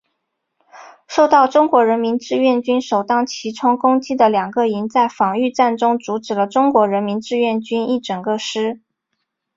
[1.07, 8.81] 受到中国人民志愿军首当其冲攻击的两个营在防御战中阻止了中国人民志愿军一整个师。